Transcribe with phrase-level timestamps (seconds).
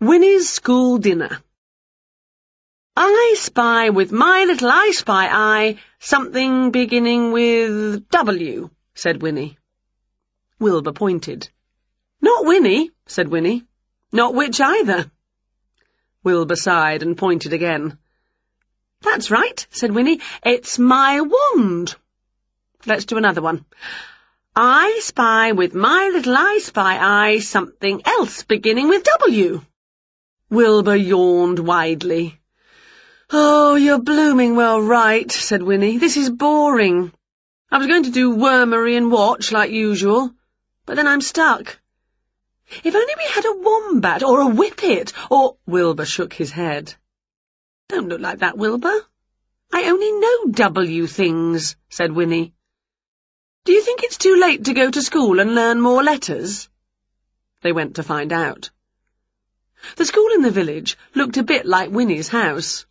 [0.00, 1.40] Winnie's school dinner.
[2.96, 9.56] I spy with my little I spy eye something beginning with W, said Winnie.
[10.58, 11.48] Wilbur pointed.
[12.20, 13.64] Not Winnie, said Winnie.
[14.12, 15.10] Not witch either.
[16.22, 17.98] Wilbur sighed and pointed again.
[19.00, 20.20] That's right, said Winnie.
[20.44, 21.94] It's my wand.
[22.86, 23.64] Let's do another one.
[24.56, 29.62] I spy with my little I spy eye something else beginning with W.
[30.50, 32.40] Wilbur yawned widely.
[33.30, 35.98] Oh, you're blooming well right, said Winnie.
[35.98, 37.12] This is boring.
[37.70, 40.32] I was going to do wormery and watch like usual,
[40.86, 41.80] but then I'm stuck.
[42.82, 45.56] If only we had a wombat or a whippet or...
[45.66, 46.94] Wilbur shook his head.
[47.88, 49.00] Don't look like that, Wilbur.
[49.72, 52.54] I only know W things, said Winnie.
[53.64, 56.68] Do you think it's too late to go to school and learn more letters?
[57.62, 58.70] They went to find out.
[59.96, 62.86] The school in the village looked a bit like Winnie's house,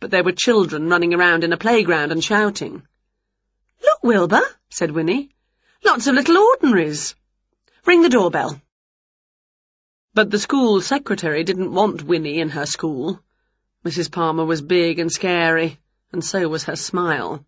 [0.00, 2.86] but there were children running around in a playground and shouting.
[3.82, 5.30] Look, Wilbur, said Winnie.
[5.84, 7.14] Lots of little ordinaries.
[7.86, 8.60] Ring the doorbell.
[10.14, 13.20] But the school secretary didn't want Winnie in her school.
[13.84, 14.10] Mrs.
[14.10, 15.78] Palmer was big and scary,
[16.12, 17.44] and so was her smile.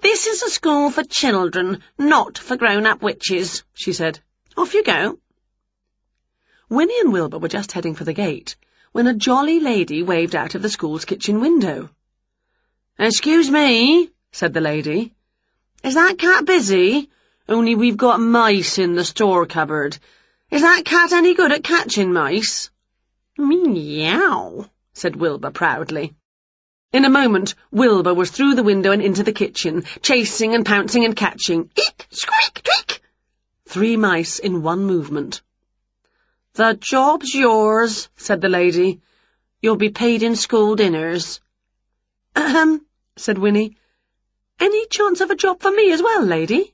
[0.00, 4.20] This is a school for children, not for grown-up witches, she said.
[4.56, 5.18] Off you go.
[6.68, 8.56] Winnie and Wilbur were just heading for the gate,
[8.92, 11.90] when a jolly lady waved out of the school's kitchen window.
[12.98, 15.12] Excuse me, said the lady.
[15.82, 17.10] Is that cat busy?
[17.48, 19.98] Only we've got mice in the store cupboard.
[20.50, 22.70] Is that cat any good at catching mice?
[23.36, 26.14] Meow, said Wilbur proudly.
[26.92, 31.04] In a moment, Wilbur was through the window and into the kitchen, chasing and pouncing
[31.04, 31.68] and catching.
[31.76, 32.06] Eek!
[32.10, 32.62] Squeak!
[32.62, 33.02] Tweak!
[33.66, 35.42] Three mice in one movement.
[36.54, 39.00] The job's yours, said the lady.
[39.60, 41.40] You'll be paid in school dinners.
[42.36, 43.76] Ahem, said Winnie.
[44.60, 46.72] Any chance of a job for me as well, lady?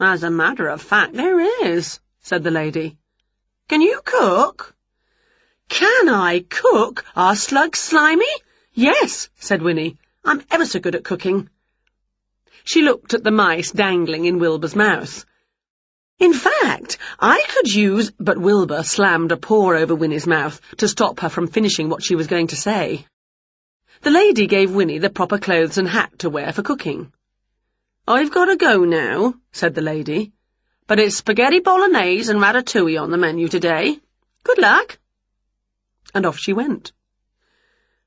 [0.00, 2.96] As a matter of fact, there is, said the lady.
[3.68, 4.74] Can you cook?
[5.68, 7.04] Can I cook?
[7.14, 8.24] Are slugs slimy?
[8.72, 9.98] Yes, said Winnie.
[10.24, 11.50] I'm ever so good at cooking.
[12.64, 15.26] She looked at the mice dangling in Wilbur's mouth.
[16.18, 18.10] In fact, I could use...
[18.18, 22.16] But Wilbur slammed a paw over Winnie's mouth to stop her from finishing what she
[22.16, 23.06] was going to say.
[24.02, 27.12] The lady gave Winnie the proper clothes and hat to wear for cooking.
[28.06, 30.32] I've got to go now, said the lady,
[30.86, 34.00] but it's spaghetti bolognese and ratatouille on the menu today.
[34.42, 34.98] Good luck.
[36.14, 36.92] And off she went.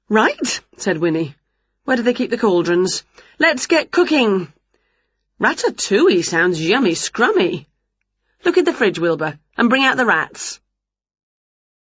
[0.10, 1.36] Right, said Winnie.
[1.86, 3.04] Where do they keep the cauldrons?
[3.40, 4.52] Let's get cooking.
[5.40, 7.68] Ratatouille sounds yummy scrummy.
[8.44, 10.60] Look in the fridge, Wilbur, and bring out the rats.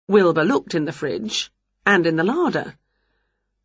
[0.08, 1.52] Wilbur looked in the fridge,
[1.86, 2.78] and in the larder.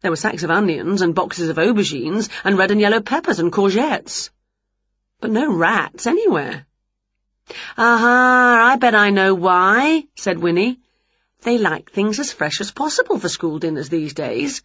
[0.01, 3.53] There were sacks of onions and boxes of aubergines and red and yellow peppers and
[3.53, 4.31] courgettes.
[5.21, 6.67] But no rats anywhere.
[7.79, 10.81] Aha, I bet I know why, said Winnie.
[11.43, 14.63] They like things as fresh as possible for school dinners these days.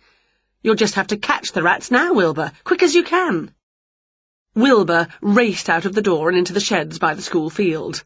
[0.64, 3.54] You'll just have to catch the rats now, Wilbur, quick as you can.
[4.57, 8.03] Wilbur raced out of the door and into the sheds by the school field.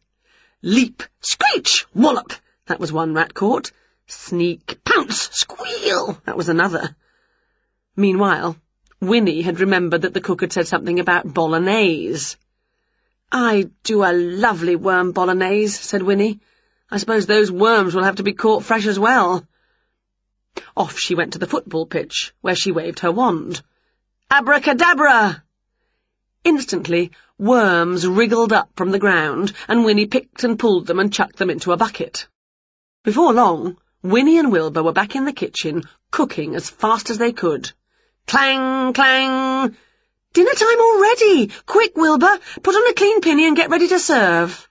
[0.60, 2.34] Leap, screech, wallop,
[2.66, 3.72] that was one rat caught.
[4.06, 6.94] Sneak, pounce, squeal, that was another.
[7.96, 8.56] Meanwhile,
[9.00, 12.36] Winnie had remembered that the cook had said something about bolognese.
[13.32, 16.40] I do a lovely worm bolognese, said Winnie.
[16.90, 19.48] I suppose those worms will have to be caught fresh as well.
[20.76, 23.62] Off she went to the football pitch, where she waved her wand.
[24.30, 25.42] Abracadabra!
[26.44, 31.36] Instantly, worms wriggled up from the ground, and Winnie picked and pulled them and chucked
[31.36, 32.26] them into a bucket.
[33.04, 37.32] Before long, Winnie and Wilbur were back in the kitchen, cooking as fast as they
[37.32, 37.70] could.
[38.26, 39.76] Clang, clang!
[40.32, 41.50] Dinner time already!
[41.66, 42.38] Quick, Wilbur!
[42.62, 44.68] Put on a clean pinny and get ready to serve.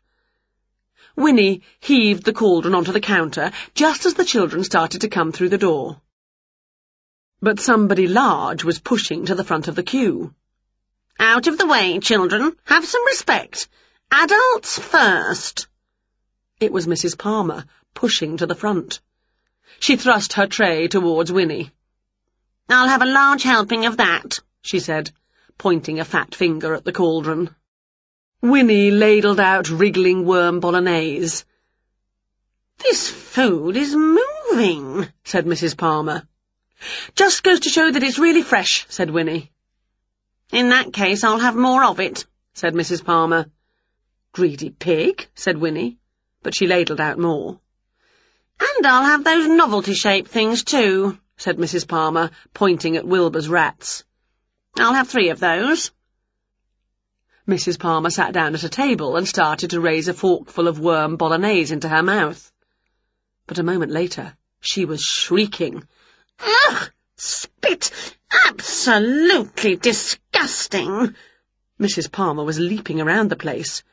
[1.16, 5.50] Winnie heaved the cauldron onto the counter just as the children started to come through
[5.50, 6.02] the door.
[7.42, 10.34] But somebody large was pushing to the front of the queue.
[11.24, 12.58] Out of the way, children.
[12.66, 13.68] Have some respect.
[14.12, 15.68] Adults first.
[16.60, 17.16] It was Mrs.
[17.16, 19.00] Palmer, pushing to the front.
[19.80, 21.70] She thrust her tray towards Winnie.
[22.68, 25.12] I'll have a large helping of that, she said,
[25.60, 27.56] pointing a fat finger at the cauldron.
[28.42, 31.46] Winnie ladled out wriggling worm bolognese.
[32.80, 35.78] This food is moving, said Mrs.
[35.78, 36.24] Palmer.
[37.14, 39.51] Just goes to show that it's really fresh, said Winnie.
[40.52, 43.04] In that case, I'll have more of it, said Mrs.
[43.04, 43.46] Palmer.
[44.34, 45.98] Greedy pig, said Winnie,
[46.44, 47.60] but she ladled out more.
[48.60, 51.88] And I'll have those novelty-shaped things too, said Mrs.
[51.88, 54.04] Palmer, pointing at Wilbur's rats.
[54.78, 55.92] I'll have three of those.
[57.48, 57.80] Mrs.
[57.80, 61.74] Palmer sat down at a table and started to raise a forkful of worm bolognese
[61.74, 62.52] into her mouth.
[63.48, 65.88] But a moment later, she was shrieking.
[66.40, 66.92] Ugh!
[67.24, 67.92] Spit!
[68.48, 71.16] Absolutely disgusting!
[71.80, 72.12] Mrs.
[72.12, 73.84] Palmer was leaping around the place.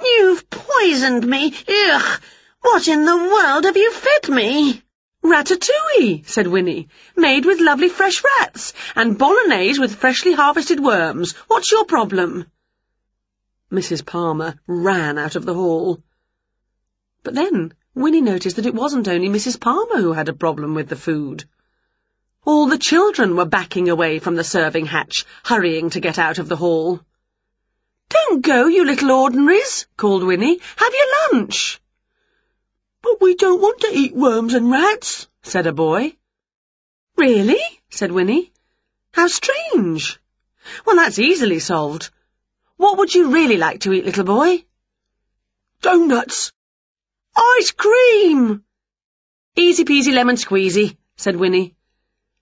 [0.00, 1.54] You've poisoned me!
[1.68, 2.22] Ugh!
[2.62, 4.82] What in the world have you fed me?
[5.22, 11.32] Ratatouille, said Winnie, made with lovely fresh rats, and bolognese with freshly harvested worms.
[11.48, 12.46] What's your problem?
[13.70, 14.06] Mrs.
[14.06, 16.02] Palmer ran out of the hall.
[17.24, 19.60] But then Winnie noticed that it wasn't only Mrs.
[19.60, 21.44] Palmer who had a problem with the food.
[22.44, 26.48] All the children were backing away from the serving hatch, hurrying to get out of
[26.48, 27.00] the hall.
[28.08, 30.58] Don't go, you little ordinaries, called Winnie.
[30.76, 31.80] Have your lunch.
[33.02, 36.16] But we don't want to eat worms and rats, said a boy.
[37.16, 37.60] Really?
[37.90, 38.52] said Winnie.
[39.12, 40.18] How strange.
[40.86, 42.10] Well, that's easily solved.
[42.76, 44.64] What would you really like to eat, little boy?
[45.82, 46.52] Donuts.
[47.36, 48.64] Ice cream!
[49.56, 51.74] Easy peasy lemon squeezy, said Winnie.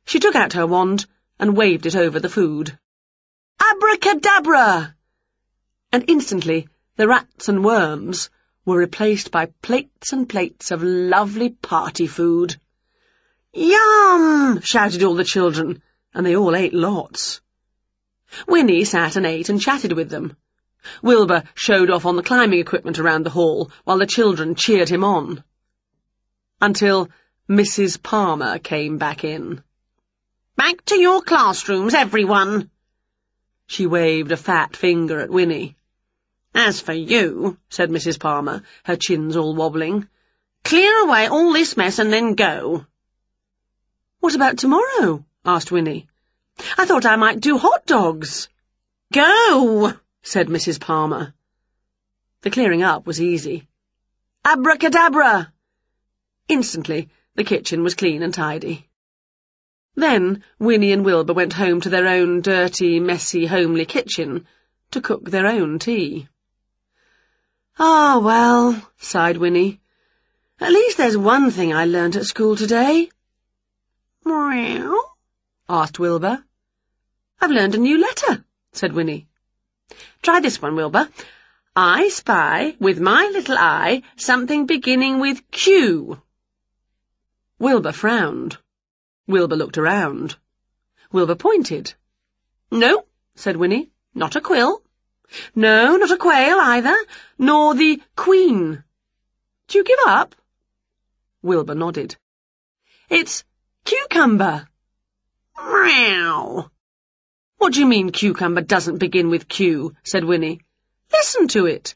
[0.09, 1.05] She took out her wand
[1.39, 2.79] and waved it over the food.
[3.61, 4.97] Abracadabra!
[5.93, 6.67] And instantly
[6.97, 8.31] the rats and worms
[8.65, 12.59] were replaced by plates and plates of lovely party food.
[13.53, 14.63] Yum!
[14.63, 15.83] shouted all the children,
[16.15, 17.43] and they all ate lots.
[18.47, 20.39] Winnie sat and ate and chatted with them.
[21.03, 25.05] Wilbur showed off on the climbing equipment around the hall, while the children cheered him
[25.05, 25.45] on.
[26.63, 27.11] Until
[27.47, 28.03] Mrs.
[28.03, 29.63] Palmer came back in.
[30.59, 32.69] Back to your classrooms, everyone!
[33.69, 35.77] She waved a fat finger at Winnie.
[36.53, 38.19] As for you, said Mrs.
[38.19, 40.09] Palmer, her chins all wobbling,
[40.65, 42.85] clear away all this mess and then go.
[44.19, 45.25] What about tomorrow?
[45.45, 46.09] asked Winnie.
[46.77, 48.49] I thought I might do hot dogs.
[49.13, 50.81] Go, said Mrs.
[50.81, 51.35] Palmer.
[52.41, 53.69] The clearing up was easy.
[54.45, 55.53] Abracadabra!
[56.49, 58.89] Instantly, the kitchen was clean and tidy.
[59.95, 64.47] Then Winnie and Wilbur went home to their own dirty, messy, homely kitchen
[64.91, 66.29] to cook their own tea.
[67.79, 69.81] Ah, well, sighed Winnie.
[70.61, 73.11] At least there's one thing I learnt at school today.
[74.25, 74.97] Meow?
[75.69, 76.45] asked Wilbur.
[77.41, 79.29] I've learned a new letter, said Winnie.
[80.23, 81.09] Try this one, Wilbur.
[81.77, 86.21] I spy, with my little eye, something beginning with Q.
[87.61, 88.59] Wilbur frowned.
[89.29, 90.37] Wilbur looked around.
[91.13, 91.93] Wilbur pointed.
[92.71, 93.05] No,
[93.35, 94.83] said Winnie, not a quill.
[95.55, 96.97] No, not a quail either,
[97.39, 98.83] nor the queen.
[99.69, 100.35] Do you give up?
[101.43, 102.17] Wilbur nodded.
[103.11, 103.45] It's
[103.85, 104.67] cucumber.
[105.59, 106.71] Meow.
[107.59, 109.95] What do you mean cucumber doesn't begin with Q?
[110.05, 110.63] said Winnie.
[111.13, 111.95] Listen to it.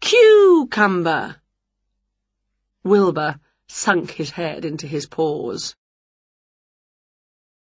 [0.00, 1.36] Cucumber.
[2.82, 3.38] Wilbur
[3.68, 5.76] sunk his head into his paws.